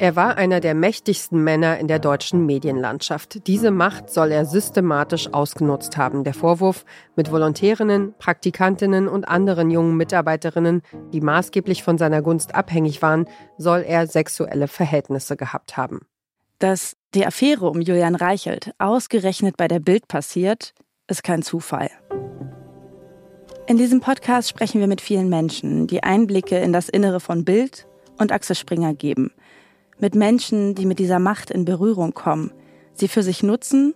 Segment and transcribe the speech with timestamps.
[0.00, 3.46] Er war einer der mächtigsten Männer in der deutschen Medienlandschaft.
[3.46, 6.24] Diese Macht soll er systematisch ausgenutzt haben.
[6.24, 6.84] Der Vorwurf,
[7.14, 10.82] mit Volontärinnen, Praktikantinnen und anderen jungen Mitarbeiterinnen,
[11.12, 13.26] die maßgeblich von seiner Gunst abhängig waren,
[13.56, 16.00] soll er sexuelle Verhältnisse gehabt haben.
[16.58, 20.74] Dass die Affäre um Julian Reichelt ausgerechnet bei der Bild passiert,
[21.06, 21.90] ist kein Zufall.
[23.68, 27.86] In diesem Podcast sprechen wir mit vielen Menschen, die Einblicke in das Innere von Bild
[28.18, 29.32] und Axel Springer geben–
[29.98, 32.52] mit Menschen, die mit dieser Macht in Berührung kommen,
[32.94, 33.94] sie für sich nutzen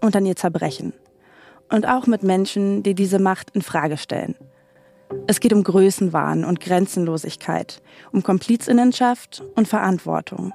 [0.00, 0.92] und an ihr zerbrechen.
[1.70, 4.34] Und auch mit Menschen, die diese Macht in Frage stellen.
[5.26, 7.82] Es geht um Größenwahn und Grenzenlosigkeit,
[8.12, 10.52] um Komplizinnenschaft und Verantwortung.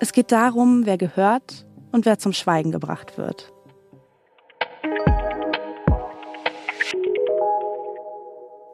[0.00, 3.52] Es geht darum, wer gehört und wer zum Schweigen gebracht wird.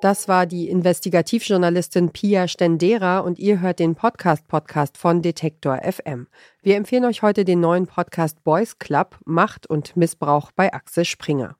[0.04, 6.26] Das war die Investigativjournalistin Pia Stendera und ihr hört den Podcast-Podcast von Detektor FM.
[6.62, 11.56] Wir empfehlen euch heute den neuen Podcast Boys Club Macht und Missbrauch bei Axel Springer.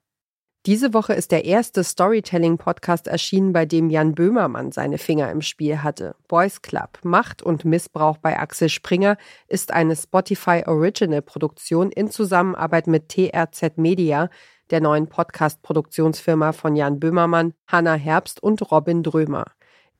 [0.67, 5.81] Diese Woche ist der erste Storytelling-Podcast erschienen, bei dem Jan Böhmermann seine Finger im Spiel
[5.81, 6.15] hatte.
[6.27, 13.09] Boys Club Macht und Missbrauch bei Axel Springer ist eine Spotify Original-Produktion in Zusammenarbeit mit
[13.09, 14.29] TRZ Media,
[14.71, 19.45] der neuen Podcast-Produktionsfirma von Jan Böhmermann, Hanna Herbst und Robin Drömer.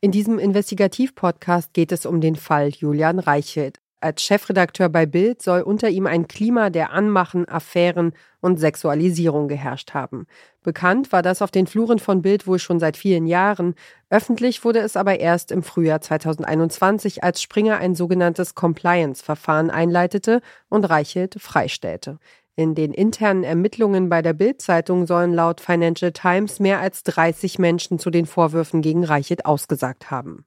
[0.01, 3.79] In diesem Investigativ-Podcast geht es um den Fall Julian Reichelt.
[4.01, 9.95] Als Chefredakteur bei Bild soll unter ihm ein Klima der Anmachen, Affären und Sexualisierung geherrscht
[9.95, 10.27] haben.
[10.61, 13.73] Bekannt war das auf den Fluren von Bild wohl schon seit vielen Jahren.
[14.11, 20.85] Öffentlich wurde es aber erst im Frühjahr 2021, als Springer ein sogenanntes Compliance-Verfahren einleitete und
[20.85, 22.19] Reichelt freistellte.
[22.57, 27.99] In den internen Ermittlungen bei der Bild-Zeitung sollen laut Financial Times mehr als 30 Menschen
[27.99, 30.45] zu den Vorwürfen gegen Reichelt ausgesagt haben.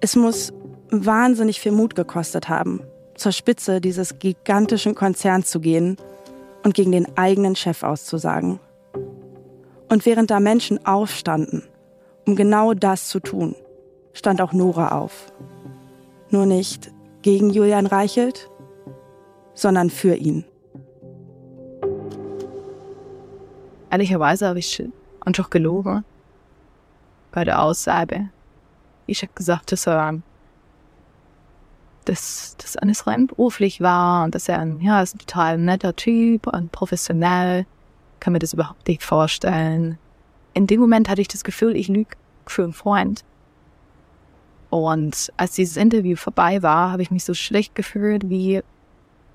[0.00, 0.54] Es muss
[0.90, 2.80] wahnsinnig viel Mut gekostet haben,
[3.14, 5.98] zur Spitze dieses gigantischen Konzerns zu gehen
[6.62, 8.58] und gegen den eigenen Chef auszusagen.
[9.90, 11.62] Und während da Menschen aufstanden,
[12.26, 13.54] um genau das zu tun,
[14.14, 15.30] stand auch Nora auf.
[16.30, 16.90] Nur nicht
[17.20, 18.48] gegen Julian Reichelt,
[19.52, 20.46] sondern für ihn.
[23.94, 24.82] Ehrlicherweise habe ich
[25.20, 26.04] einfach gelogen
[27.30, 28.28] bei der Aussage.
[29.06, 30.20] Ich habe gesagt, dass er
[32.04, 35.94] dass das alles rein beruflich war und dass er ein, ja, ist ein total netter
[35.94, 37.66] Typ und professionell.
[38.18, 39.96] Kann mir das überhaupt nicht vorstellen.
[40.54, 42.16] In dem Moment hatte ich das Gefühl, ich lüge
[42.46, 43.24] für einen Freund.
[44.70, 48.60] Und als dieses Interview vorbei war, habe ich mich so schlecht gefühlt wie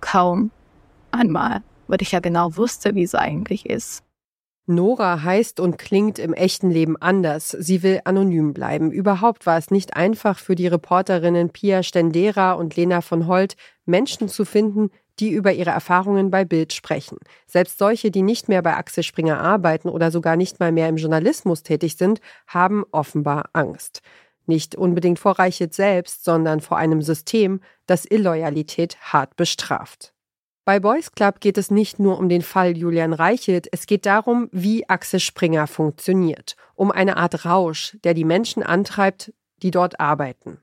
[0.01, 0.51] kaum
[1.11, 4.03] einmal, weil ich ja genau wusste, wie es eigentlich ist.
[4.69, 7.49] Nora heißt und klingt im echten Leben anders.
[7.49, 8.91] Sie will anonym bleiben.
[8.91, 14.29] Überhaupt war es nicht einfach für die Reporterinnen Pia Stendera und Lena von Holt, Menschen
[14.29, 17.17] zu finden, die über ihre Erfahrungen bei Bild sprechen.
[17.47, 20.97] Selbst solche, die nicht mehr bei Axel Springer arbeiten oder sogar nicht mal mehr im
[20.97, 24.01] Journalismus tätig sind, haben offenbar Angst.
[24.45, 30.13] Nicht unbedingt vor Reichelt selbst, sondern vor einem System, das Illoyalität hart bestraft.
[30.69, 34.49] Bei Boys Club geht es nicht nur um den Fall Julian Reichelt, es geht darum,
[34.51, 40.59] wie Axel Springer funktioniert, um eine Art Rausch, der die Menschen antreibt, die dort arbeiten.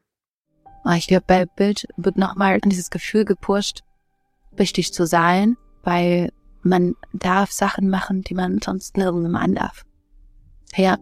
[0.84, 3.82] Ah, ich glaube, bei Bild wird nochmal dieses Gefühl gepusht,
[4.52, 6.30] wichtig zu sein, weil
[6.62, 9.82] man darf Sachen machen, die man sonst nirgendwo an darf.
[10.76, 10.98] Ja.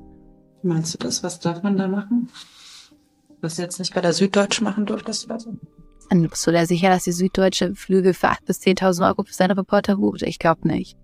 [0.62, 1.22] Meinst du das?
[1.22, 2.30] Was darf man da machen?
[3.42, 5.58] Was du jetzt nicht bei der Süddeutsch machen durftest oder so?
[6.10, 9.32] Und bist du da sicher, dass die Süddeutsche Flüge für 8.000 bis 10.000 Euro für
[9.32, 10.22] seine Reporter bucht?
[10.22, 10.96] Ich glaube nicht.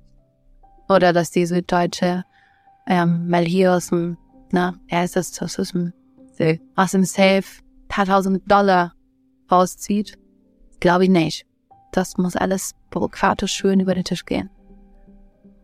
[0.88, 2.24] Oder dass die Süddeutsche
[2.86, 4.16] ähm, mal hier aus dem,
[4.50, 5.92] na, er ist das, aus dem,
[6.76, 7.44] aus dem Safe
[7.88, 8.94] paar tausend Dollar
[9.50, 10.18] rauszieht?
[10.80, 11.46] Glaube ich nicht.
[11.92, 14.50] Das muss alles bürokratisch schön über den Tisch gehen.